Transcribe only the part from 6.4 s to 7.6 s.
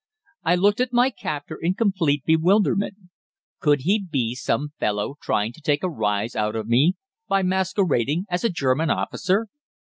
of me by